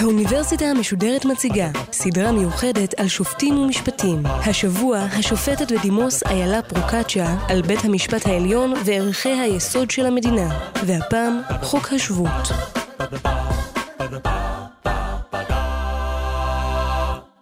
[0.00, 4.22] האוניברסיטה המשודרת מציגה סדרה מיוחדת על שופטים ומשפטים.
[4.26, 10.58] השבוע השופטת בדימוס איילה פרוקצ'ה על בית המשפט העליון וערכי היסוד של המדינה.
[10.86, 12.79] והפעם חוק השבות.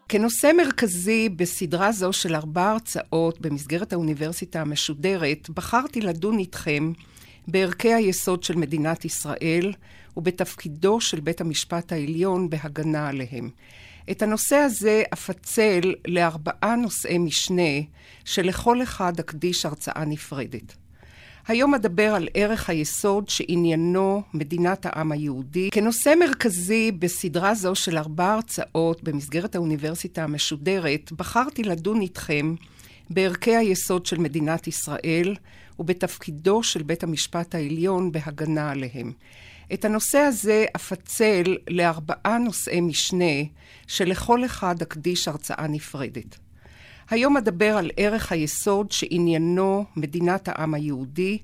[0.09, 6.93] כנושא מרכזי בסדרה זו של ארבע הרצאות במסגרת האוניברסיטה המשודרת, בחרתי לדון איתכם
[7.49, 9.73] בערכי היסוד של מדינת ישראל
[10.17, 13.51] ובתפקידו של בית המשפט העליון בהגנה עליהם.
[14.11, 17.73] את הנושא הזה אפצל לארבעה נושאי משנה,
[18.25, 20.77] שלכל אחד אקדיש הרצאה נפרדת.
[21.49, 25.69] היום אדבר על ערך היסוד שעניינו מדינת העם היהודי.
[25.73, 32.55] כנושא מרכזי בסדרה זו של ארבע הרצאות במסגרת האוניברסיטה המשודרת, בחרתי לדון איתכם
[33.11, 35.37] בערכי היסוד של מדינת ישראל
[35.79, 39.13] ובתפקידו של בית המשפט העליון בהגנה עליהם.
[39.73, 43.43] את הנושא הזה אפצל לארבעה נושאי משנה,
[43.87, 46.48] שלכל אחד אקדיש הרצאה נפרדת.
[47.11, 51.39] היום אדבר על ערך היסוד שעניינו מדינת העם היהודי,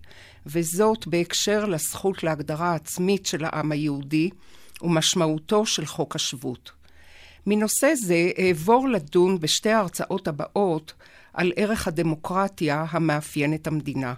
[0.46, 4.30] וזאת בהקשר לזכות להגדרה עצמית של העם היהודי
[4.82, 6.72] ומשמעותו של חוק השבות.
[7.46, 10.92] מנושא זה אעבור לדון בשתי ההרצאות הבאות
[11.34, 14.14] על ערך הדמוקרטיה המאפיין את המדינה.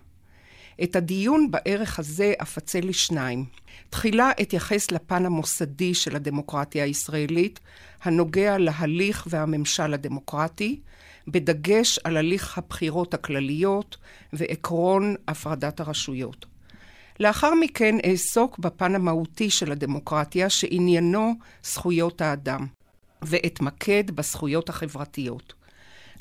[0.83, 3.45] את הדיון בערך הזה אפצל לשניים.
[3.91, 7.61] תחילה אתייחס לפן המוסדי של הדמוקרטיה הישראלית,
[8.03, 10.81] הנוגע להליך והממשל הדמוקרטי,
[11.29, 13.97] בדגש על הליך הבחירות הכלליות
[14.33, 16.47] ועקרון הפרדת הרשויות.
[17.21, 22.67] לאחר מכן אעסוק בפן המהותי של הדמוקרטיה, שעניינו זכויות האדם,
[23.23, 25.55] ואתמקד בזכויות החברתיות.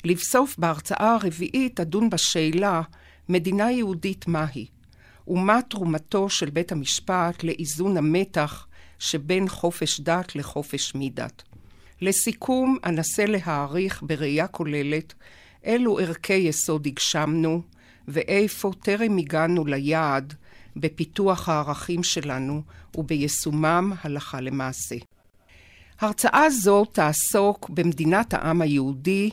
[0.04, 2.82] לבסוף, בהרצאה הרביעית אדון בשאלה
[3.28, 4.66] מדינה יהודית מהי,
[5.28, 8.66] ומה תרומתו של בית המשפט לאיזון המתח
[8.98, 11.42] שבין חופש דת לחופש מדת.
[12.00, 15.14] לסיכום, אנסה להעריך בראייה כוללת
[15.64, 17.62] אילו ערכי יסוד הגשמנו
[18.08, 20.34] ואיפה טרם הגענו ליעד
[20.76, 22.62] בפיתוח הערכים שלנו
[22.94, 24.96] וביישומם הלכה למעשה.
[26.00, 29.30] הרצאה זו תעסוק במדינת העם היהודי,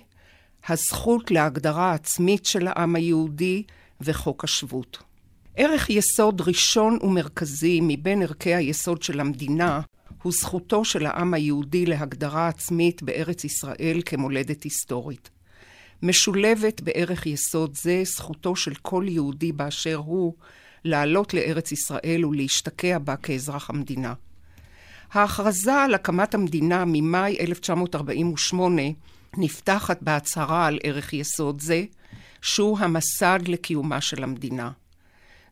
[0.67, 3.63] הזכות להגדרה עצמית של העם היהודי
[4.01, 5.03] וחוק השבות.
[5.55, 9.81] ערך יסוד ראשון ומרכזי מבין ערכי היסוד של המדינה
[10.23, 15.29] הוא זכותו של העם היהודי להגדרה עצמית בארץ ישראל כמולדת היסטורית.
[16.03, 20.33] משולבת בערך יסוד זה זכותו של כל יהודי באשר הוא
[20.85, 24.13] לעלות לארץ ישראל ולהשתקע בה כאזרח המדינה.
[25.11, 28.81] ההכרזה על הקמת המדינה ממאי 1948
[29.37, 31.83] נפתחת בהצהרה על ערך יסוד זה,
[32.41, 34.71] שהוא המסד לקיומה של המדינה.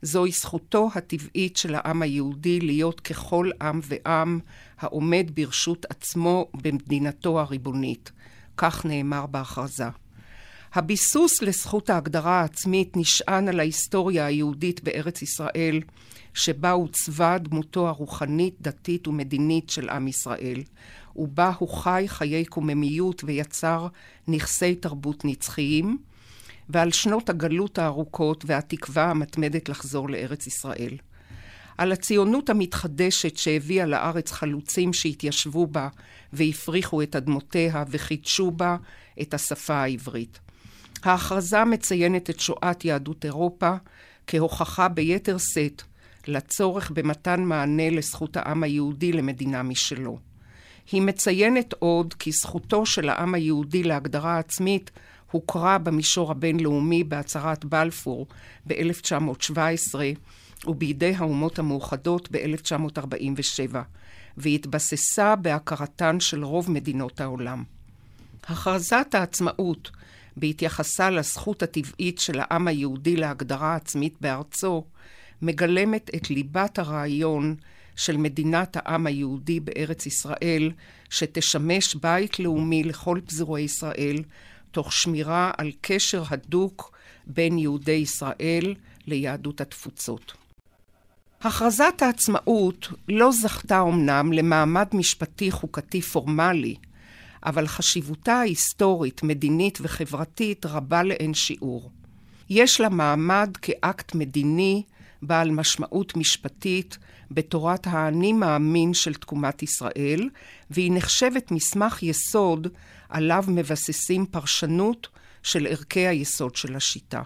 [0.02, 4.40] זוהי זכותו הטבעית של העם היהודי להיות ככל עם ועם
[4.80, 8.12] העומד ברשות עצמו במדינתו הריבונית.
[8.58, 9.88] כך נאמר בהכרזה.
[10.74, 15.82] הביסוס לזכות ההגדרה העצמית נשען על ההיסטוריה היהודית בארץ ישראל,
[16.34, 20.64] שבה עוצבה דמותו הרוחנית, דתית ומדינית של עם ישראל,
[21.16, 23.88] ובה הוא חי חיי קוממיות ויצר
[24.28, 25.98] נכסי תרבות נצחיים,
[26.72, 30.98] ועל שנות הגלות הארוכות והתקווה המתמדת לחזור לארץ ישראל.
[31.78, 35.88] על הציונות המתחדשת שהביאה לארץ חלוצים שהתיישבו בה
[36.34, 38.76] והפריחו את אדמותיה וחידשו בה
[39.22, 40.40] את השפה העברית.
[41.04, 43.76] ההכרזה מציינת את שואת יהדות אירופה
[44.28, 45.82] כהוכחה ביתר שאת
[46.28, 50.20] לצורך במתן מענה לזכות העם היהודי למדינה משלו.
[50.92, 54.92] היא מציינת עוד כי זכותו של העם היהודי להגדרה עצמית
[55.32, 58.28] הוכרה במישור הבינלאומי בהצהרת בלפור
[58.68, 59.96] ב-1917
[60.68, 63.76] ובידי האומות המאוחדות ב-1947,
[64.38, 67.64] והתבססה בהכרתן של רוב מדינות העולם.
[68.44, 69.92] הכרזת העצמאות,
[70.38, 74.84] בהתייחסה לזכות הטבעית של העם היהודי להגדרה עצמית בארצו,
[75.42, 77.56] מגלמת את ליבת הרעיון
[77.96, 80.72] של מדינת העם היהודי בארץ ישראל,
[81.10, 84.18] שתשמש בית לאומי לכל פזורי ישראל,
[84.72, 86.92] תוך שמירה על קשר הדוק
[87.28, 88.76] בין יהודי ישראל
[89.08, 90.34] ליהדות התפוצות.
[91.42, 96.76] הכרזת העצמאות לא זכתה אמנם למעמד משפטי חוקתי פורמלי,
[97.46, 101.92] אבל חשיבותה ההיסטורית, מדינית וחברתית רבה לאין שיעור.
[102.50, 104.84] יש לה מעמד כאקט מדיני
[105.22, 106.98] בעל משמעות משפטית
[107.32, 110.30] בתורת האני מאמין של תקומת ישראל,
[110.70, 112.68] והיא נחשבת מסמך יסוד
[113.10, 115.08] עליו מבססים פרשנות
[115.44, 117.22] של ערכי היסוד של השיטה.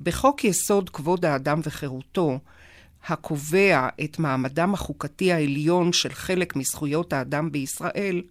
[0.00, 2.38] בחוק יסוד כבוד האדם וחירותו,
[3.06, 8.22] הקובע את מעמדם החוקתי העליון של חלק מזכויות האדם בישראל,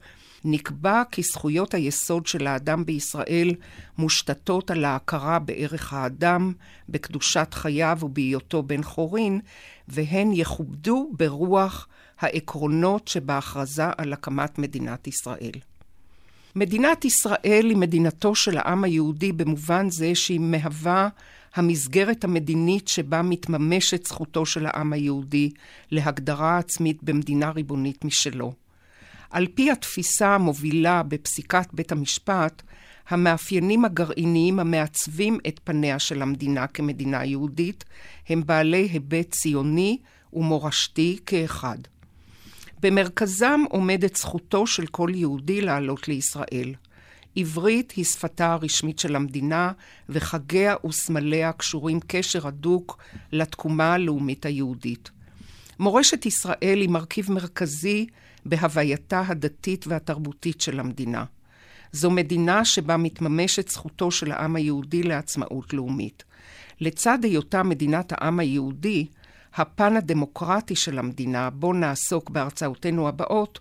[0.46, 3.56] נקבע כי זכויות היסוד של האדם בישראל
[3.98, 6.54] מושתתות על ההכרה בערך האדם,
[6.90, 9.40] בקדושת חייו ובהיותו בן חורין,
[9.88, 11.88] והן יכובדו ברוח
[12.20, 15.52] העקרונות שבהכרזה על הקמת מדינת ישראל.
[16.56, 21.10] מדינת ישראל היא מדינתו של העם היהודי במובן זה שהיא מהווה
[21.56, 25.50] המסגרת המדינית שבה מתממשת זכותו של העם היהודי
[25.92, 28.54] להגדרה עצמית במדינה ריבונית משלו.
[29.32, 32.62] על פי התפיסה המובילה בפסיקת בית המשפט,
[33.10, 37.84] המאפיינים הגרעיניים המעצבים את פניה של המדינה כמדינה יהודית
[38.30, 39.98] הם בעלי היבט ציוני
[40.34, 41.78] ומורשתי כאחד.
[42.82, 46.74] במרכזם עומדת זכותו של כל יהודי לעלות לישראל.
[47.36, 49.72] עברית היא שפתה הרשמית של המדינה,
[50.10, 52.98] וחגיה וסמליה קשורים קשר הדוק
[53.32, 55.12] לתקומה הלאומית היהודית.
[55.80, 58.08] מורשת ישראל היא מרכיב מרכזי
[58.46, 61.26] בהווייתה הדתית והתרבותית של המדינה.
[61.92, 66.24] זו מדינה שבה מתממשת זכותו של העם היהודי לעצמאות לאומית.
[66.80, 69.06] לצד היותה מדינת העם היהודי,
[69.56, 73.60] הפן הדמוקרטי של המדינה, בו נעסוק בהרצאותינו הבאות,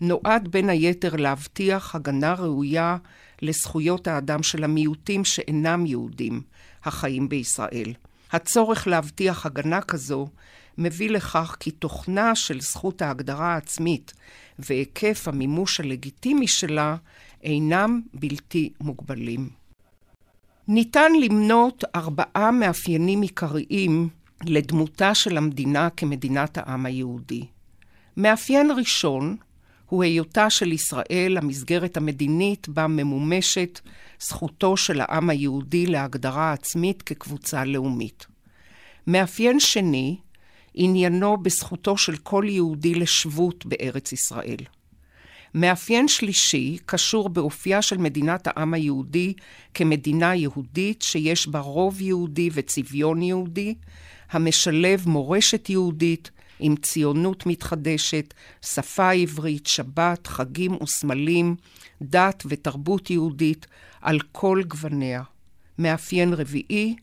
[0.00, 2.96] נועד בין היתר להבטיח הגנה ראויה
[3.42, 6.42] לזכויות האדם של המיעוטים שאינם יהודים
[6.84, 7.92] החיים בישראל.
[8.32, 10.28] הצורך להבטיח הגנה כזו
[10.78, 14.12] מביא לכך כי תוכנה של זכות ההגדרה העצמית
[14.58, 16.96] והיקף המימוש הלגיטימי שלה
[17.42, 19.50] אינם בלתי מוגבלים.
[20.68, 24.08] ניתן למנות ארבעה מאפיינים עיקריים
[24.44, 27.46] לדמותה של המדינה כמדינת העם היהודי.
[28.16, 29.36] מאפיין ראשון
[29.86, 33.80] הוא היותה של ישראל המסגרת המדינית בה ממומשת
[34.20, 38.26] זכותו של העם היהודי להגדרה עצמית כקבוצה לאומית.
[39.06, 40.16] מאפיין שני,
[40.74, 44.56] עניינו בזכותו של כל יהודי לשבות בארץ ישראל.
[45.54, 49.34] מאפיין שלישי קשור באופייה של מדינת העם היהודי
[49.74, 53.74] כמדינה יהודית שיש בה רוב יהודי וצביון יהודי,
[54.30, 58.34] המשלב מורשת יהודית עם ציונות מתחדשת,
[58.66, 61.56] שפה עברית, שבת, חגים וסמלים,
[62.02, 63.66] דת ותרבות יהודית
[64.00, 65.22] על כל גווניה.
[65.78, 66.96] מאפיין רביעי,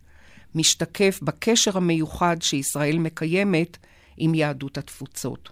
[0.55, 3.77] משתקף בקשר המיוחד שישראל מקיימת
[4.17, 5.49] עם יהדות התפוצות.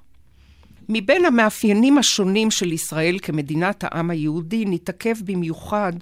[0.90, 5.94] מבין המאפיינים השונים של ישראל כמדינת העם היהודי, נתעכב במיוחד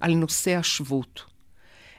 [0.00, 1.24] על נושא השבות.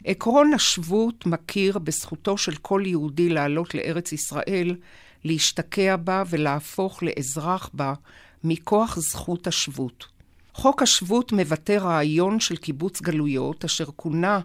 [0.05, 4.75] עקרון השבות מכיר בזכותו של כל יהודי לעלות לארץ ישראל,
[5.23, 7.93] להשתקע בה ולהפוך לאזרח בה
[8.43, 10.05] מכוח זכות השבות.
[10.53, 14.39] חוק השבות מבטא רעיון של קיבוץ גלויות, אשר כונה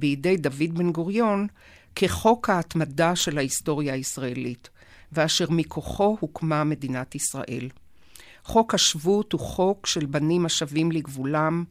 [0.00, 1.46] בידי דוד בן גוריון
[1.94, 4.68] כחוק ההתמדה של ההיסטוריה הישראלית,
[5.12, 7.68] ואשר מכוחו הוקמה מדינת ישראל.
[8.44, 11.64] חוק השבות הוא חוק של בנים השבים לגבולם,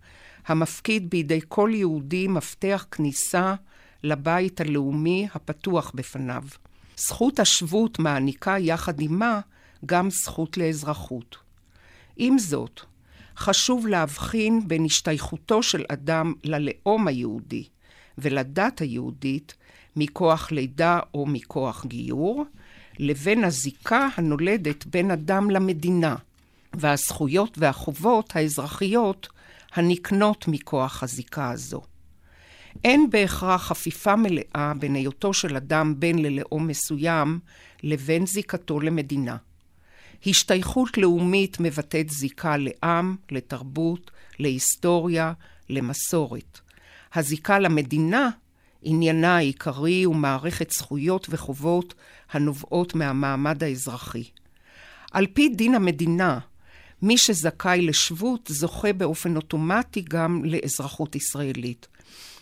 [0.48, 3.56] המפקיד בידי כל יהודי מפתח כניסה
[4.04, 6.44] לבית הלאומי הפתוח בפניו.
[6.98, 9.40] זכות השבות מעניקה יחד עימה
[9.86, 11.38] גם זכות לאזרחות.
[12.18, 12.82] עם זאת,
[13.38, 17.64] חשוב להבחין בין השתייכותו של אדם ללאום היהודי
[18.18, 19.54] ולדת היהודית
[19.96, 22.46] מכוח לידה או מכוח גיור,
[23.00, 26.16] לבין הזיקה הנולדת בין אדם למדינה,
[26.74, 29.28] והזכויות והחובות האזרחיות
[29.74, 31.82] הנקנות מכוח הזיקה הזו.
[32.84, 37.40] אין בהכרח חפיפה מלאה בין היותו של אדם בן ללאום מסוים
[37.84, 39.38] לבין זיקתו למדינה.
[40.26, 45.34] השתייכות לאומית מבטאת זיקה לעם, לתרבות, להיסטוריה,
[45.70, 46.60] למסורת.
[47.14, 48.30] הזיקה למדינה,
[48.82, 51.94] עניינה העיקרי הוא מערכת זכויות וחובות
[52.32, 54.24] הנובעות מהמעמד האזרחי.
[55.12, 56.40] על פי דין המדינה,
[57.02, 61.88] מי שזכאי לשבות זוכה באופן אוטומטי גם לאזרחות ישראלית.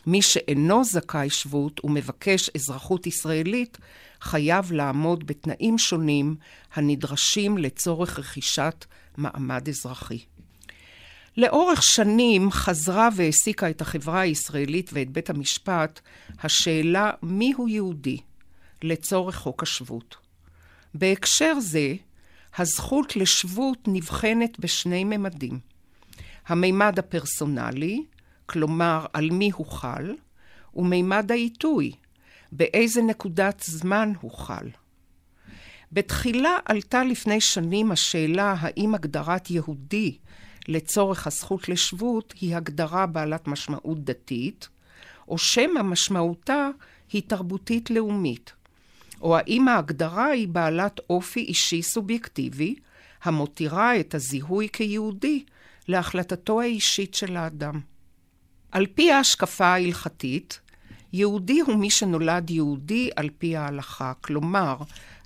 [0.07, 3.77] מי שאינו זכאי שבות ומבקש אזרחות ישראלית,
[4.21, 6.35] חייב לעמוד בתנאים שונים
[6.73, 8.85] הנדרשים לצורך רכישת
[9.17, 10.19] מעמד אזרחי.
[11.37, 15.99] לאורך שנים חזרה והעסיקה את החברה הישראלית ואת בית המשפט
[16.43, 18.17] השאלה מיהו יהודי
[18.83, 20.17] לצורך חוק השבות.
[20.93, 21.95] בהקשר זה,
[22.57, 25.59] הזכות לשבות נבחנת בשני ממדים.
[26.47, 28.03] המימד הפרסונלי,
[28.45, 30.15] כלומר על מי הוא חל,
[30.75, 31.91] ומימד העיתוי,
[32.51, 34.69] באיזה נקודת זמן הוא חל.
[35.91, 40.17] בתחילה עלתה לפני שנים השאלה האם הגדרת יהודי
[40.67, 44.69] לצורך הזכות לשבות היא הגדרה בעלת משמעות דתית,
[45.27, 46.69] או שמא משמעותה
[47.11, 48.53] היא תרבותית לאומית,
[49.21, 52.75] או האם ההגדרה היא בעלת אופי אישי סובייקטיבי,
[53.23, 55.43] המותירה את הזיהוי כיהודי
[55.87, 57.79] להחלטתו האישית של האדם.
[58.71, 60.59] על פי ההשקפה ההלכתית,
[61.13, 64.77] יהודי הוא מי שנולד יהודי על פי ההלכה, כלומר,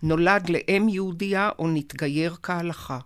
[0.04, 3.00] נולד לאם יהודייה או נתגייר כהלכה.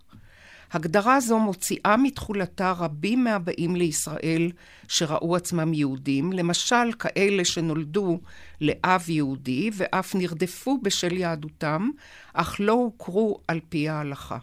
[0.74, 4.52] הגדרה זו מוציאה מתחולתה רבים מהבאים לישראל
[4.88, 8.20] שראו עצמם יהודים, למשל כאלה שנולדו
[8.62, 11.90] לאב יהודי ואף נרדפו בשל יהדותם,
[12.34, 14.38] אך לא הוכרו על פי ההלכה.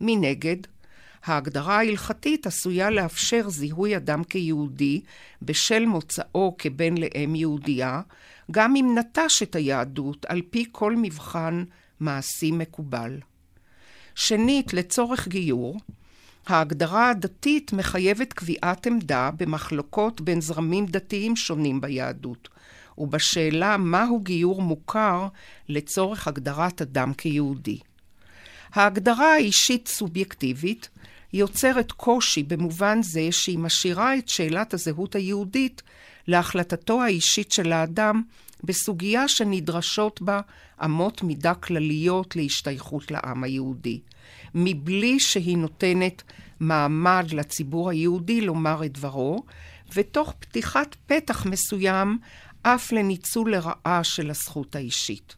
[0.00, 0.56] מנגד,
[1.24, 5.00] ההגדרה ההלכתית עשויה לאפשר זיהוי אדם כיהודי
[5.42, 8.00] בשל מוצאו כבן לאם יהודייה,
[8.50, 11.64] גם אם נטש את היהדות על פי כל מבחן
[12.00, 13.18] מעשי מקובל.
[14.14, 15.76] שנית, לצורך גיור,
[16.46, 22.48] ההגדרה הדתית מחייבת קביעת עמדה במחלוקות בין זרמים דתיים שונים ביהדות,
[22.98, 25.26] ובשאלה מהו גיור מוכר
[25.68, 27.78] לצורך הגדרת אדם כיהודי.
[28.72, 30.88] ההגדרה האישית סובייקטיבית
[31.32, 35.82] יוצרת קושי במובן זה שהיא משאירה את שאלת הזהות היהודית
[36.28, 38.22] להחלטתו האישית של האדם
[38.66, 40.40] בסוגיה שנדרשות בה
[40.84, 44.00] אמות מידה כלליות להשתייכות לעם היהודי,
[44.54, 46.22] מבלי שהיא נותנת
[46.60, 49.42] מעמד לציבור היהודי לומר את דברו,
[49.94, 52.18] ותוך פתיחת פתח מסוים
[52.62, 55.34] אף לניצול לרעה של הזכות האישית.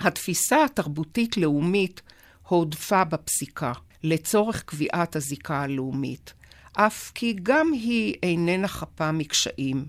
[0.00, 2.02] התפיסה התרבותית-לאומית
[2.48, 6.32] הועדפה בפסיקה לצורך קביעת הזיקה הלאומית,
[6.72, 9.84] אף כי גם היא איננה חפה מקשיים,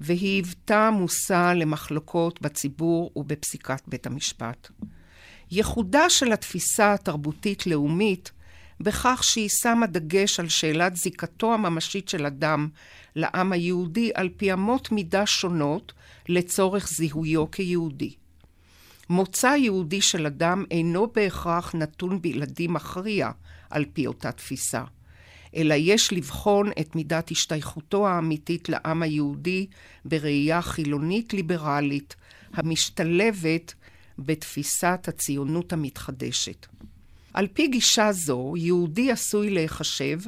[0.00, 4.68] והיא היוותה מושא למחלוקות בציבור ובפסיקת בית המשפט.
[5.50, 8.32] ייחודה של התפיסה התרבותית-לאומית
[8.80, 12.68] בכך שהיא שמה דגש על שאלת זיקתו הממשית של אדם
[13.16, 15.92] לעם היהודי על פי אמות מידה שונות
[16.28, 18.14] לצורך זיהויו כיהודי.
[19.10, 23.30] מוצא יהודי של אדם אינו בהכרח נתון בלעדי מכריע
[23.70, 24.84] על פי אותה תפיסה,
[25.56, 29.66] אלא יש לבחון את מידת השתייכותו האמיתית לעם היהודי
[30.04, 32.16] בראייה חילונית ליברלית,
[32.54, 33.74] המשתלבת
[34.18, 36.66] בתפיסת הציונות המתחדשת.
[37.34, 40.18] על פי גישה זו, יהודי עשוי להיחשב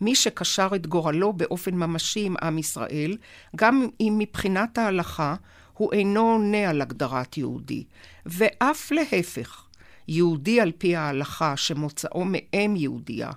[0.00, 3.16] מי שקשר את גורלו באופן ממשי עם עם ישראל,
[3.56, 5.34] גם אם מבחינת ההלכה
[5.74, 7.84] הוא אינו עונה על הגדרת יהודי,
[8.26, 9.64] ואף להפך,
[10.08, 13.30] יהודי על פי ההלכה שמוצאו מאם יהודייה,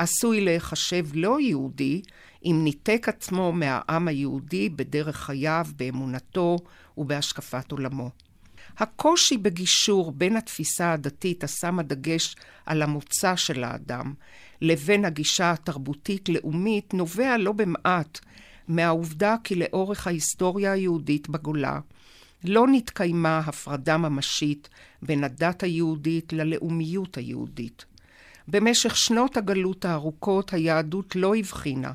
[0.00, 2.02] עשוי להיחשב לא יהודי
[2.44, 6.56] אם ניתק עצמו מהעם היהודי בדרך חייו, באמונתו
[6.98, 8.10] ובהשקפת עולמו.
[8.78, 14.14] הקושי בגישור בין התפיסה הדתית השמה דגש על המוצא של האדם
[14.60, 18.20] לבין הגישה התרבותית-לאומית נובע לא במעט
[18.68, 21.80] מהעובדה כי לאורך ההיסטוריה היהודית בגולה
[22.44, 24.68] לא נתקיימה הפרדה ממשית
[25.02, 27.89] בין הדת היהודית ללאומיות היהודית.
[28.50, 31.92] במשך שנות הגלות הארוכות היהדות לא הבחינה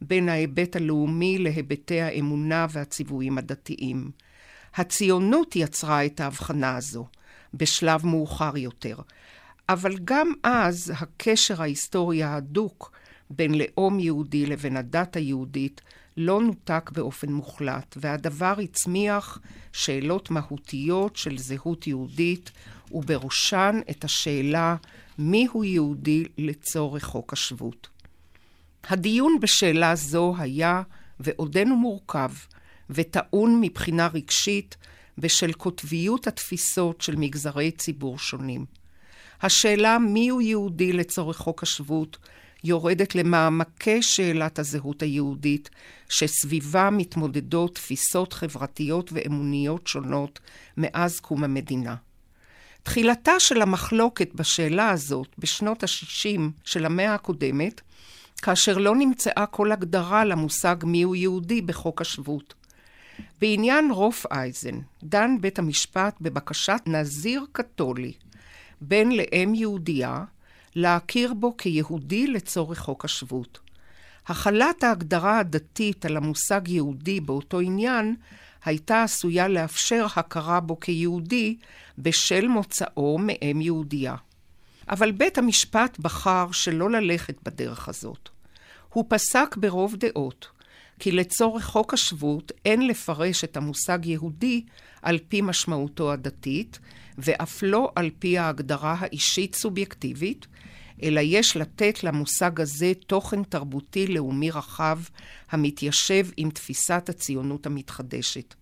[0.00, 4.10] בין ההיבט הלאומי להיבטי האמונה והציוויים הדתיים.
[4.74, 7.06] הציונות יצרה את ההבחנה הזו,
[7.54, 8.96] בשלב מאוחר יותר.
[9.68, 12.92] אבל גם אז הקשר ההיסטורי ההדוק
[13.30, 15.80] בין לאום יהודי לבין הדת היהודית
[16.16, 19.38] לא נותק באופן מוחלט, והדבר הצמיח
[19.72, 22.50] שאלות מהותיות של זהות יהודית,
[22.90, 24.76] ובראשן את השאלה
[25.30, 27.88] מיהו יהודי לצורך חוק השבות.
[28.84, 30.82] הדיון בשאלה זו היה
[31.20, 32.30] ועודנו מורכב
[32.90, 34.76] וטעון מבחינה רגשית
[35.18, 38.64] בשל קוטביות התפיסות של מגזרי ציבור שונים.
[39.42, 42.18] השאלה מיהו יהודי לצורך חוק השבות
[42.64, 45.70] יורדת למעמקי שאלת הזהות היהודית,
[46.08, 50.40] שסביבה מתמודדות תפיסות חברתיות ואמוניות שונות
[50.76, 51.94] מאז קום המדינה.
[52.82, 57.80] תחילתה של המחלוקת בשאלה הזאת בשנות ה-60 של המאה הקודמת,
[58.42, 62.54] כאשר לא נמצאה כל הגדרה למושג מיהו יהודי בחוק השבות.
[63.40, 68.12] בעניין רוף אייזן, דן בית המשפט בבקשת נזיר קתולי,
[68.80, 70.24] בן לאם יהודייה,
[70.74, 73.58] להכיר בו כיהודי לצורך חוק השבות.
[74.26, 78.16] החלת ההגדרה הדתית על המושג יהודי באותו עניין
[78.64, 81.56] הייתה עשויה לאפשר הכרה בו כיהודי
[81.98, 84.16] בשל מוצאו מאם יהודייה.
[84.88, 88.28] אבל בית המשפט בחר שלא ללכת בדרך הזאת.
[88.92, 90.48] הוא פסק ברוב דעות
[90.98, 94.64] כי לצורך חוק השבות אין לפרש את המושג יהודי
[95.02, 96.78] על פי משמעותו הדתית,
[97.18, 100.46] ואף לא על פי ההגדרה האישית סובייקטיבית,
[101.02, 104.98] אלא יש לתת למושג הזה תוכן תרבותי לאומי רחב,
[105.50, 108.54] המתיישב עם תפיסת הציונות המתחדשת.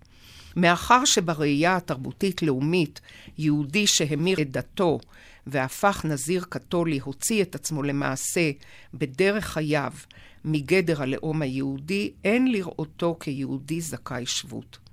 [0.56, 3.00] מאחר שבראייה התרבותית-לאומית,
[3.38, 4.99] יהודי שהמיר את דתו
[5.47, 8.50] והפך נזיר קתולי, הוציא את עצמו למעשה
[8.94, 9.92] בדרך חייו
[10.44, 14.89] מגדר הלאום היהודי, אין לראותו כיהודי זכאי שבות.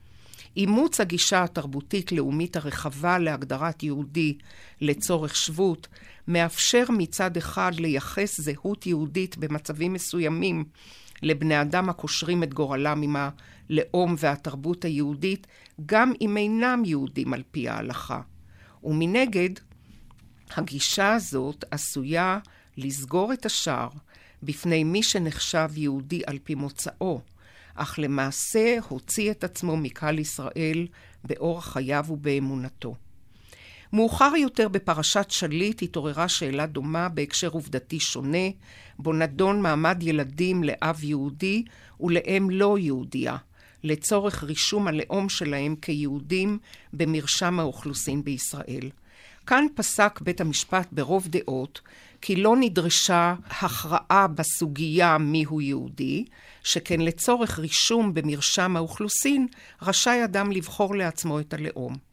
[0.58, 4.38] אימוץ הגישה התרבותית-לאומית הרחבה להגדרת יהודי
[4.82, 5.88] לצורך שבות,
[6.28, 10.66] מאפשר מצד אחד לייחס זהות יהודית במצבים מסוימים
[11.24, 15.48] לבני אדם הקושרים את גורלם עם הלאום והתרבות היהודית,
[15.86, 18.22] גם אם אינם יהודים על פי ההלכה.
[18.84, 19.50] ומנגד,
[20.56, 22.40] הגישה הזאת עשויה
[22.78, 23.90] לסגור את השער
[24.44, 27.22] בפני מי שנחשב יהודי על פי מוצאו,
[27.78, 30.88] אך למעשה הוציא את עצמו מקהל ישראל
[31.24, 32.96] באורח חייו ובאמונתו.
[33.94, 38.48] מאוחר יותר בפרשת שליט התעוררה שאלה דומה בהקשר עובדתי שונה,
[39.00, 41.64] בו נדון מעמד ילדים לאב יהודי
[42.00, 43.38] ולאם לא יהודייה,
[43.84, 46.60] לצורך רישום הלאום שלהם כיהודים
[46.94, 48.90] במרשם האוכלוסין בישראל.
[49.48, 51.82] כאן פסק בית המשפט ברוב דעות
[52.22, 56.26] כי לא נדרשה הכרעה בסוגיה מיהו יהודי,
[56.64, 59.48] שכן לצורך רישום במרשם האוכלוסין
[59.82, 62.08] רשאי אדם לבחור לעצמו את הלאום.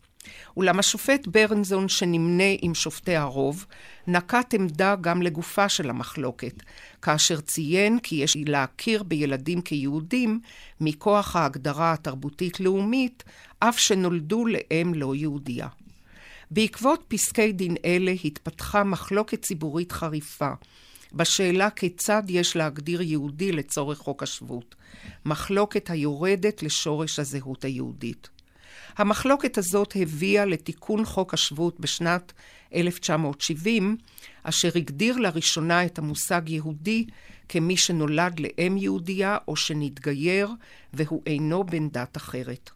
[0.57, 3.67] אולם השופט ברנזון, שנמנה עם שופטי הרוב,
[4.07, 6.63] נקט עמדה גם לגופה של המחלוקת,
[7.03, 10.41] כאשר ציין כי יש להכיר בילדים כיהודים
[10.81, 13.25] מכוח ההגדרה התרבותית-לאומית,
[13.59, 15.69] אף שנולדו לאם לא יהודייה.
[16.51, 20.51] בעקבות פסקי דין אלה התפתחה מחלוקת ציבורית חריפה
[21.13, 24.75] בשאלה כיצד יש להגדיר יהודי לצורך חוק השבות,
[25.25, 28.29] מחלוקת היורדת לשורש הזהות היהודית.
[28.97, 32.33] המחלוקת הזאת הביאה לתיקון חוק השבות בשנת
[32.75, 33.97] 1970,
[34.43, 37.07] אשר הגדיר לראשונה את המושג יהודי
[37.49, 40.49] כמי שנולד לאם יהודייה או שנתגייר
[40.93, 42.71] והוא אינו בן דת אחרת.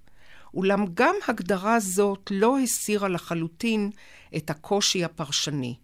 [0.55, 3.91] אולם גם הגדרה זאת לא הסירה לחלוטין
[4.37, 5.75] את הקושי הפרשני.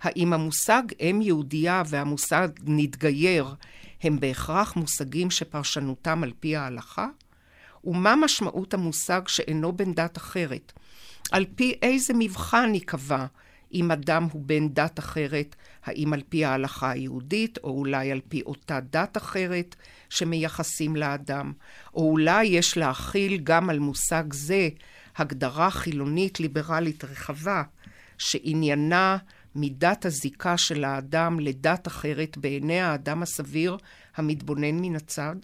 [0.00, 3.54] האם המושג אם יהודייה והמושג נתגייר
[4.02, 7.06] הם בהכרח מושגים שפרשנותם על פי ההלכה?
[7.84, 10.72] ומה משמעות המושג שאינו בן דת אחרת?
[11.32, 13.26] על פי איזה מבחן ייקבע
[13.74, 18.42] אם אדם הוא בן דת אחרת, האם על פי ההלכה היהודית, או אולי על פי
[18.42, 19.76] אותה דת אחרת
[20.08, 21.52] שמייחסים לאדם,
[21.94, 24.68] או אולי יש להכיל גם על מושג זה
[25.16, 27.62] הגדרה חילונית ליברלית רחבה,
[28.18, 29.16] שעניינה
[29.54, 33.76] מידת הזיקה של האדם לדת אחרת בעיני האדם הסביר
[34.16, 35.36] המתבונן מן הצד?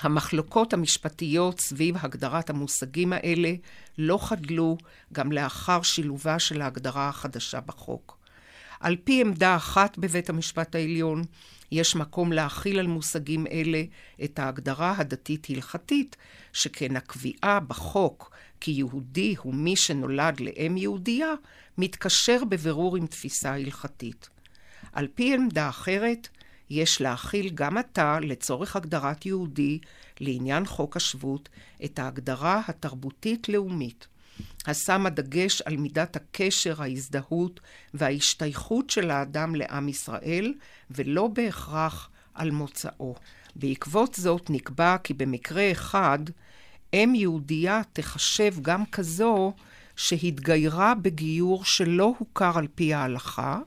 [0.00, 3.52] המחלוקות המשפטיות סביב הגדרת המושגים האלה
[3.98, 4.76] לא חדלו
[5.12, 8.21] גם לאחר שילובה של ההגדרה החדשה בחוק.
[8.82, 11.22] על פי עמדה אחת בבית המשפט העליון,
[11.72, 13.82] יש מקום להכיל על מושגים אלה
[14.24, 16.16] את ההגדרה הדתית-הלכתית,
[16.52, 21.34] שכן הקביעה בחוק כי יהודי הוא מי שנולד לאם יהודייה,
[21.78, 24.28] מתקשר בבירור עם תפיסה הלכתית.
[24.92, 26.28] על פי עמדה אחרת,
[26.70, 29.78] יש להכיל גם עתה, לצורך הגדרת יהודי,
[30.20, 31.48] לעניין חוק השבות,
[31.84, 34.06] את ההגדרה התרבותית-לאומית,
[34.66, 37.60] השמה דגש על מידת הקשר, ההזדהות
[37.94, 40.54] וההשתייכות של האדם לעם ישראל,
[40.90, 43.14] ולא בהכרח על מוצאו.
[43.56, 46.18] בעקבות זאת נקבע כי במקרה אחד,
[46.94, 49.52] אם יהודייה תחשב גם כזו
[49.96, 53.58] שהתגיירה בגיור שלא הוכר על פי ההלכה,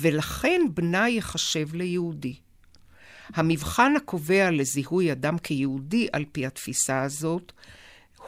[0.00, 2.34] ולכן בנה ייחשב ליהודי.
[3.34, 7.52] המבחן הקובע לזיהוי אדם כיהודי על פי התפיסה הזאת,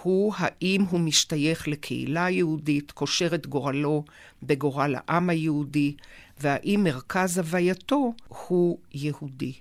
[0.02, 4.04] הוא האם הוא משתייך לקהילה יהודית, קושר את גורלו
[4.42, 5.94] בגורל העם היהודי,
[6.40, 9.52] והאם מרכז הווייתו הוא יהודי.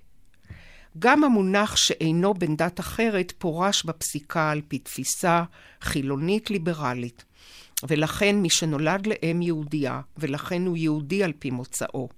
[0.99, 5.43] גם המונח שאינו בן דת אחרת פורש בפסיקה על פי תפיסה
[5.81, 7.23] חילונית ליברלית.
[7.87, 12.09] ולכן מי שנולד לאם יהודייה, ולכן הוא יהודי על פי מוצאו,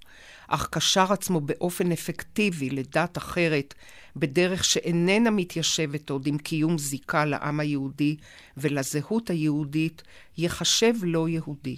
[0.54, 3.74] אך קשר עצמו באופן אפקטיבי לדת אחרת,
[4.16, 8.16] בדרך שאיננה מתיישבת עוד עם קיום זיקה לעם היהודי
[8.56, 10.02] ולזהות היהודית,
[10.38, 11.76] ייחשב לא יהודי.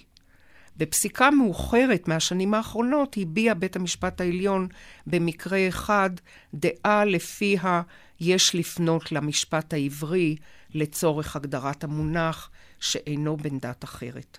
[0.77, 4.69] בפסיקה מאוחרת מהשנים האחרונות הביע בית המשפט העליון
[5.07, 6.11] במקרה אחד
[6.55, 7.83] דעה לפיה
[8.21, 10.37] יש לפנות למשפט העברי
[10.75, 14.39] לצורך הגדרת המונח שאינו בן דת אחרת.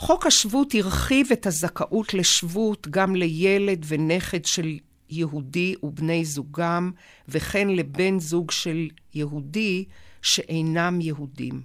[0.00, 4.78] חוק השבות הרחיב את הזכאות לשבות גם לילד ונכד של
[5.10, 6.90] יהודי ובני זוגם,
[7.28, 9.84] וכן לבן זוג של יהודי
[10.22, 11.62] שאינם יהודים.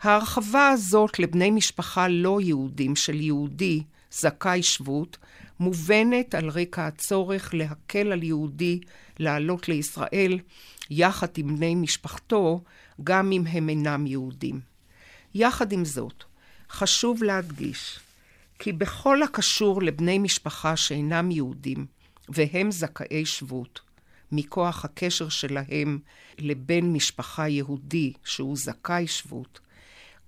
[0.00, 5.18] ההרחבה הזאת לבני משפחה לא יהודים של יהודי זכאי שבות,
[5.60, 8.80] מובנת על רקע הצורך להקל על יהודי
[9.18, 10.38] לעלות לישראל
[10.90, 12.60] יחד עם בני משפחתו,
[13.04, 14.60] גם אם הם אינם יהודים.
[15.34, 16.24] יחד עם זאת,
[16.74, 17.98] חשוב להדגיש
[18.58, 21.86] כי בכל הקשור לבני משפחה שאינם יהודים,
[22.28, 23.80] והם זכאי שבות,
[24.32, 25.98] מכוח הקשר שלהם
[26.38, 29.60] לבן משפחה יהודי שהוא זכאי שבות,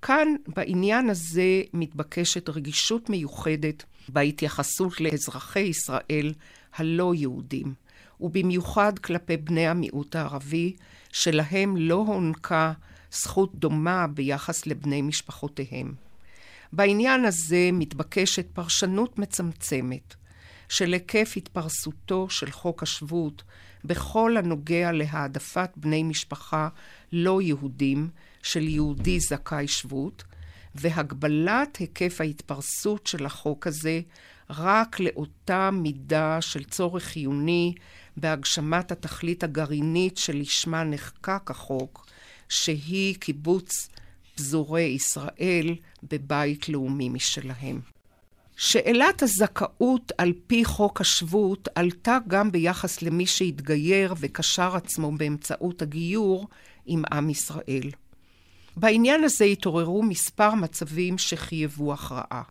[0.02, 6.34] כאן בעניין הזה מתבקשת רגישות מיוחדת בהתייחסות לאזרחי ישראל
[6.76, 7.74] הלא יהודים,
[8.20, 10.76] ובמיוחד כלפי בני המיעוט הערבי,
[11.12, 12.72] שלהם לא הוענקה
[13.12, 16.05] זכות דומה ביחס לבני משפחותיהם.
[16.76, 20.14] בעניין הזה מתבקשת פרשנות מצמצמת
[20.68, 23.42] של היקף התפרסותו של חוק השבות
[23.84, 26.68] בכל הנוגע להעדפת בני משפחה
[27.12, 28.08] לא יהודים
[28.42, 30.24] של יהודי זכאי שבות,
[30.74, 34.00] והגבלת היקף ההתפרסות של החוק הזה
[34.50, 37.74] רק לאותה מידה של צורך חיוני
[38.16, 42.06] בהגשמת התכלית הגרעינית שלשמה נחקק החוק,
[42.48, 43.88] שהיא קיבוץ
[44.36, 47.80] פזורי ישראל בבית לאומי משלהם.
[48.56, 56.48] שאלת הזכאות על פי חוק השבות עלתה גם ביחס למי שהתגייר וקשר עצמו באמצעות הגיור
[56.86, 57.90] עם עם ישראל.
[58.76, 62.42] בעניין הזה התעוררו מספר מצבים שחייבו הכרעה.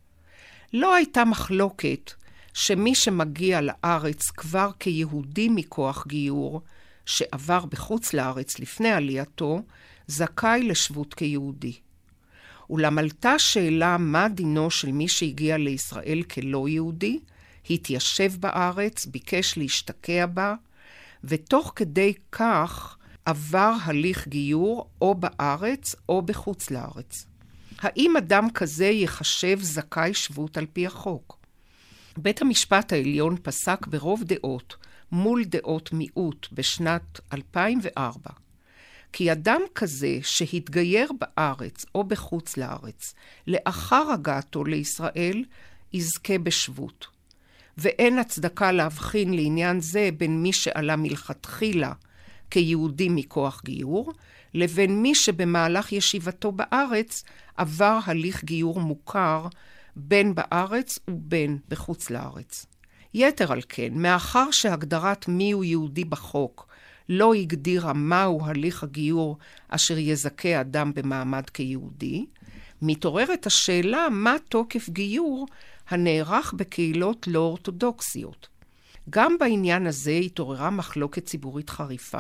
[0.74, 2.12] לא הייתה מחלוקת
[2.54, 6.62] שמי שמגיע לארץ כבר כיהודי מכוח גיור,
[7.06, 9.62] שעבר בחוץ לארץ לפני עלייתו,
[10.08, 11.74] זכאי לשבות כיהודי.
[12.70, 17.20] אולם עלתה שאלה מה דינו של מי שהגיע לישראל כלא יהודי,
[17.70, 20.56] התיישב בארץ, ביקש להשתקע בה,
[21.24, 27.26] ותוך כדי כך עבר הליך גיור או בארץ או בחוץ לארץ.
[27.80, 31.38] האם אדם כזה ייחשב זכאי שבות על פי החוק?
[32.18, 34.76] בית המשפט העליון פסק ברוב דעות
[35.12, 38.45] מול דעות מיעוט בשנת 2004
[39.18, 43.14] כי אדם כזה שהתגייר בארץ או בחוץ לארץ
[43.48, 45.44] לאחר הגעתו לישראל
[45.94, 47.08] יזכה בשבות.
[47.78, 51.94] ואין הצדקה להבחין לעניין זה בין מי שעלה מלכתחילה
[52.50, 54.14] כיהודי מכוח גיור,
[54.54, 57.24] לבין מי שבמהלך ישיבתו בארץ
[57.58, 59.48] עבר הליך גיור מוכר
[59.96, 62.66] בין בארץ ובין בחוץ לארץ.
[63.14, 66.68] יתר על כן, מאחר שהגדרת מיהו יהודי בחוק
[67.10, 69.38] לא הגדירה מהו הליך הגיור
[69.70, 72.26] אשר יזכה אדם במעמד כיהודי,
[72.82, 75.48] מתעוררת השאלה מה תוקף גיור
[75.90, 78.48] הנערך בקהילות לא אורתודוקסיות.
[79.10, 82.20] גם בעניין הזה התעוררה מחלוקת ציבורית חריפה.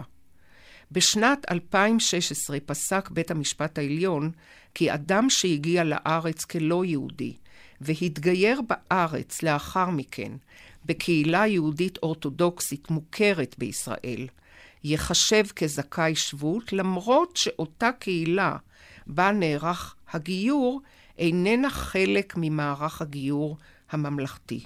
[0.91, 4.32] בשנת 2016 פסק בית המשפט העליון
[4.74, 7.34] כי אדם שהגיע לארץ כלא יהודי
[7.82, 10.32] והתגייר בארץ לאחר מכן
[10.86, 14.28] בקהילה יהודית אורתודוקסית מוכרת בישראל,
[14.86, 18.58] ייחשב כזכאי שבות, למרות שאותה קהילה
[19.08, 20.82] בה נערך הגיור
[21.17, 23.58] איננה חלק ממערך הגיור
[23.91, 24.63] הממלכתי.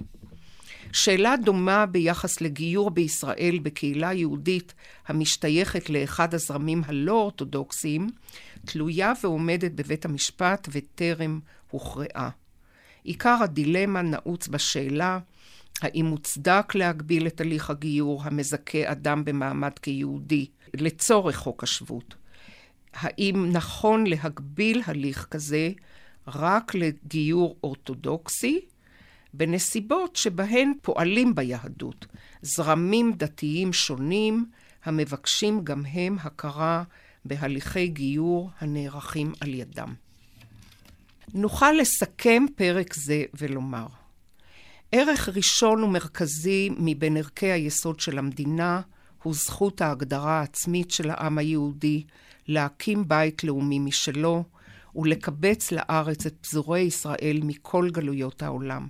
[0.92, 4.74] שאלה דומה ביחס לגיור בישראל בקהילה יהודית
[5.08, 8.06] המשתייכת לאחד הזרמים הלא אורתודוקסיים,
[8.66, 12.30] תלויה ועומדת בבית המשפט וטרם הוכרעה.
[13.04, 15.18] עיקר הדילמה נעוץ בשאלה
[15.80, 22.14] האם מוצדק להגביל את הליך הגיור המזכה אדם במעמד כיהודי לצורך חוק השבות?
[22.94, 25.70] האם נכון להגביל הליך כזה
[26.26, 28.60] רק לגיור אורתודוקסי,
[29.34, 32.06] בנסיבות שבהן פועלים ביהדות
[32.42, 34.46] זרמים דתיים שונים
[34.84, 36.82] המבקשים גם הם הכרה
[37.24, 39.94] בהליכי גיור הנערכים על ידם.
[41.34, 43.86] נוכל לסכם פרק זה ולומר
[44.92, 48.80] ערך ראשון ומרכזי מבין ערכי היסוד של המדינה
[49.22, 52.04] הוא זכות ההגדרה העצמית של העם היהודי
[52.48, 54.44] להקים בית לאומי משלו
[54.96, 58.88] ולקבץ לארץ את פזורי ישראל מכל גלויות העולם.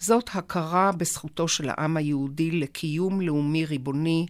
[0.00, 4.26] זאת הכרה בזכותו של העם היהודי לקיום לאומי ריבוני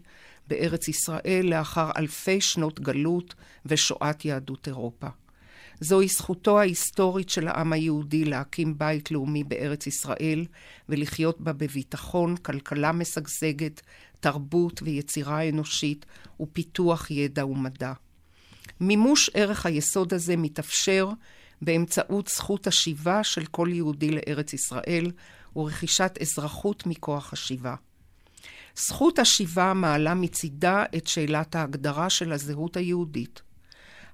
[0.47, 3.35] בארץ ישראל לאחר אלפי שנות גלות
[3.67, 5.09] ושואת יהדות אירופה.
[5.81, 10.47] זוהי זכותו ההיסטורית של העם היהודי להקים בית לאומי בארץ ישראל
[10.89, 13.81] ולחיות בה בביטחון, כלכלה משגשגת,
[14.21, 16.07] תרבות ויצירה אנושית
[16.41, 17.93] ופיתוח ידע ומדע.
[18.81, 21.09] מימוש ערך היסוד הזה מתאפשר
[21.63, 25.11] באמצעות זכות השיבה של כל יהודי לארץ ישראל
[25.57, 27.75] ורכישת אזרחות מכוח השיבה.
[28.77, 33.43] זכות השיבה מעלה מצידה את שאלת ההגדרה של הזהות היהודית.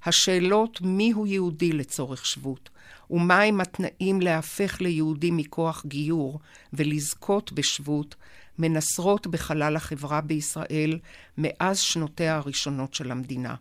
[0.05, 2.71] השאלות מיהו יהודי לצורך שבות,
[3.11, 6.41] ומהם התנאים להפך ליהודי מכוח גיור
[6.73, 8.15] ולזכות בשבות,
[8.59, 10.99] מנסרות בחלל החברה בישראל
[11.39, 13.55] מאז שנותיה הראשונות של המדינה.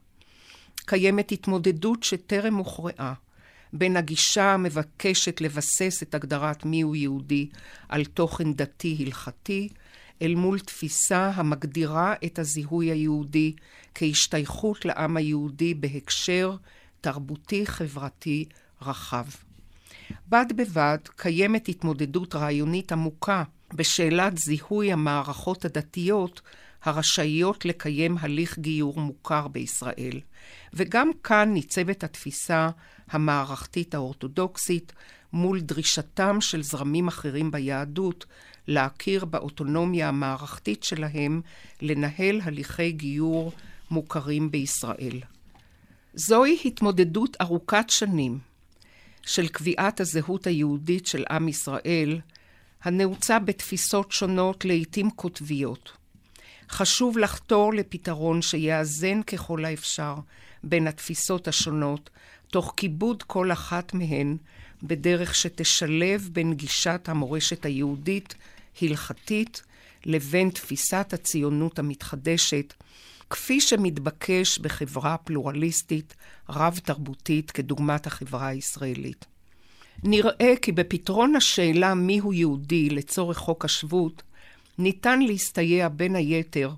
[0.85, 3.13] קיימת התמודדות שטרם הוכרעה
[3.73, 7.49] בין הגישה המבקשת לבסס את הגדרת מיהו יהודי
[7.89, 9.69] על תוכן דתי הלכתי,
[10.21, 13.53] אל מול תפיסה המגדירה את הזיהוי היהודי
[13.95, 16.55] כהשתייכות לעם היהודי בהקשר
[17.01, 18.45] תרבותי-חברתי
[18.81, 19.25] רחב.
[20.29, 26.41] בד בבד קיימת התמודדות רעיונית עמוקה בשאלת זיהוי המערכות הדתיות
[26.83, 30.19] הרשאיות לקיים הליך גיור מוכר בישראל,
[30.73, 32.69] וגם כאן ניצבת התפיסה
[33.09, 34.93] המערכתית האורתודוקסית
[35.33, 38.25] מול דרישתם של זרמים אחרים ביהדות
[38.67, 41.41] להכיר באוטונומיה המערכתית שלהם
[41.81, 43.51] לנהל הליכי גיור
[43.91, 45.19] מוכרים בישראל.
[46.13, 48.39] זוהי התמודדות ארוכת שנים
[49.21, 52.19] של קביעת הזהות היהודית של עם ישראל,
[52.83, 55.91] הנעוצה בתפיסות שונות, לעתים קוטביות.
[56.69, 60.15] חשוב לחתור לפתרון שיאזן ככל האפשר
[60.63, 62.09] בין התפיסות השונות,
[62.47, 64.37] תוך כיבוד כל אחת מהן
[64.83, 68.35] בדרך שתשלב בין גישת המורשת היהודית
[68.81, 69.63] הלכתית
[70.05, 72.73] לבין תפיסת הציונות המתחדשת,
[73.29, 76.15] כפי שמתבקש בחברה פלורליסטית,
[76.49, 79.25] רב-תרבותית, כדוגמת החברה הישראלית.
[80.03, 84.23] נראה כי בפתרון השאלה מיהו יהודי לצורך חוק השבות,
[84.77, 86.71] ניתן להסתייע בין היתר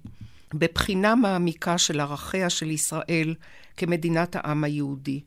[0.53, 3.35] בבחינה מעמיקה של ערכיה של ישראל
[3.77, 5.21] כמדינת העם היהודי,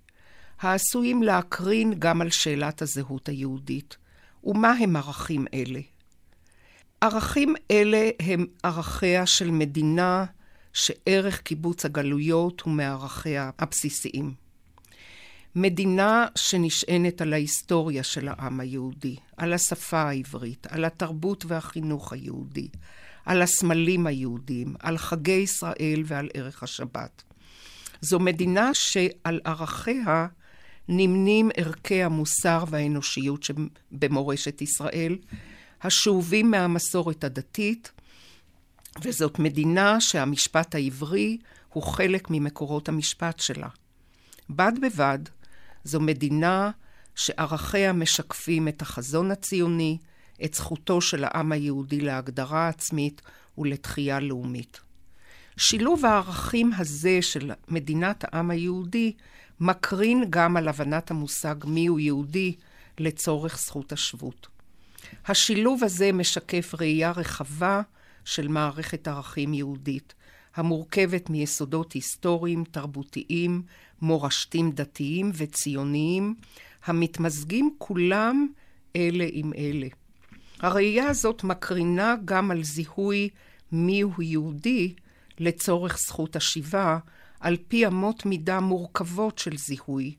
[0.60, 3.96] העשויים להקרין גם על שאלת הזהות היהודית.
[4.44, 5.80] ומה הם ערכים אלה?
[7.00, 10.24] ערכים אלה הם ערכיה של מדינה
[10.72, 14.34] שערך קיבוץ הגלויות הוא מערכיה הבסיסיים.
[15.54, 22.68] מדינה שנשענת על ההיסטוריה של העם היהודי, על השפה העברית, על התרבות והחינוך היהודי,
[23.26, 27.22] על הסמלים היהודיים, על חגי ישראל ועל ערך השבת.
[28.00, 30.26] זו מדינה שעל ערכיה
[30.88, 35.18] נמנים ערכי המוסר והאנושיות שבמורשת ישראל,
[35.82, 37.90] השאובים מהמסורת הדתית,
[39.04, 43.68] וזאת מדינה שהמשפט העברי הוא חלק ממקורות המשפט שלה.
[44.50, 45.18] בד בבד,
[45.84, 46.70] זו מדינה
[47.14, 49.98] שערכיה משקפים את החזון הציוני,
[50.44, 53.22] את זכותו של העם היהודי להגדרה עצמית
[53.58, 54.80] ולתחייה לאומית.
[55.56, 59.12] שילוב הערכים הזה של מדינת העם היהודי
[59.60, 62.54] מקרין גם על הבנת המושג מיהו יהודי
[62.98, 64.48] לצורך זכות השבות.
[65.26, 67.82] השילוב הזה משקף ראייה רחבה
[68.24, 70.14] של מערכת ערכים יהודית,
[70.56, 73.62] המורכבת מיסודות היסטוריים, תרבותיים,
[74.02, 76.34] מורשתים דתיים וציוניים,
[76.84, 78.46] המתמזגים כולם
[78.96, 79.86] אלה עם אלה.
[80.60, 83.28] הראייה הזאת מקרינה גם על זיהוי
[83.72, 84.94] מיהו יהודי
[85.38, 86.98] לצורך זכות השיבה,
[87.40, 90.14] על פי אמות מידה מורכבות של זיהוי,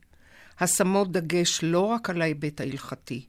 [0.59, 3.25] השמות דגש לא רק על ההיבט ההלכתי,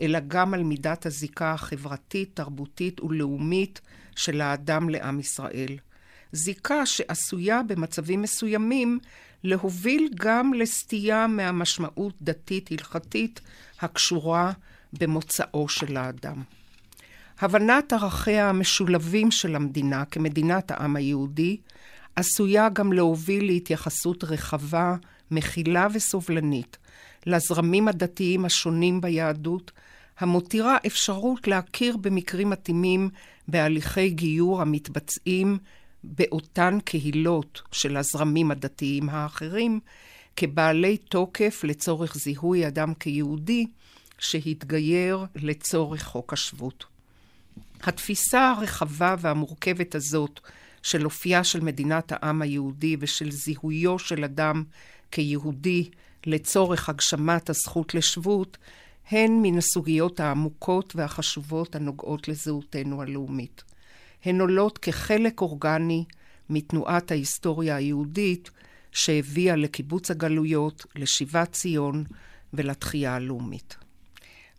[0.00, 3.80] אלא גם על מידת הזיקה החברתית, תרבותית ולאומית
[4.16, 5.78] של האדם לעם ישראל.
[6.32, 8.98] זיקה שעשויה במצבים מסוימים
[9.44, 13.40] להוביל גם לסטייה מהמשמעות דתית-הלכתית
[13.80, 14.52] הקשורה
[14.92, 16.42] במוצאו של האדם.
[17.40, 21.56] הבנת ערכיה המשולבים של המדינה כמדינת העם היהודי
[22.16, 24.96] עשויה גם להוביל להתייחסות רחבה,
[25.30, 26.76] מכילה וסובלנית
[27.26, 29.72] לזרמים הדתיים השונים ביהדות,
[30.18, 33.10] המותירה אפשרות להכיר במקרים מתאימים
[33.48, 35.58] בהליכי גיור המתבצעים
[36.04, 39.80] באותן קהילות של הזרמים הדתיים האחרים,
[40.36, 43.66] כבעלי תוקף לצורך זיהוי אדם כיהודי
[44.18, 46.84] שהתגייר לצורך חוק השבות.
[47.82, 50.40] התפיסה הרחבה והמורכבת הזאת
[50.82, 54.64] של אופייה של מדינת העם היהודי ושל זיהויו של אדם
[55.10, 55.90] כיהודי
[56.26, 58.56] לצורך הגשמת הזכות לשבות,
[59.10, 63.64] הן מן הסוגיות העמוקות והחשובות הנוגעות לזהותנו הלאומית.
[64.24, 66.04] הן עולות כחלק אורגני
[66.50, 68.50] מתנועת ההיסטוריה היהודית
[68.92, 72.04] שהביאה לקיבוץ הגלויות, לשיבת ציון
[72.54, 73.76] ולתחייה הלאומית.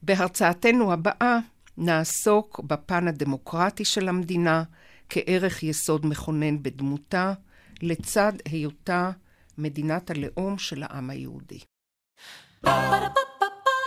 [0.04, 1.40] בהרצאתנו הבאה
[1.78, 4.64] נעסוק בפן הדמוקרטי של המדינה
[5.10, 7.34] כערך יסוד מכונן בדמותה,
[7.82, 9.12] לצד היותה
[9.58, 11.60] מדינת הלאום של העם היהודי.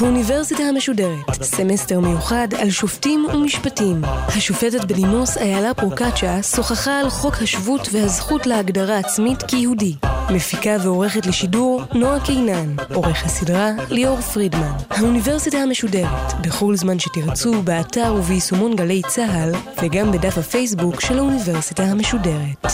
[0.00, 4.02] האוניברסיטה המשודרת, סמסטר מיוחד על שופטים ומשפטים.
[4.04, 9.94] השופטת בדימוס איילה פרוקצ'יה שוחחה על חוק השבות והזכות להגדרה עצמית כיהודי.
[10.30, 12.76] מפיקה ועורכת לשידור נועה קינן.
[12.94, 14.72] עורך הסדרה ליאור פרידמן.
[14.90, 19.52] האוניברסיטה המשודרת, בכל זמן שתרצו, באתר וביישומון גלי צה"ל,
[19.82, 22.66] וגם בדף הפייסבוק של האוניברסיטה המשודרת.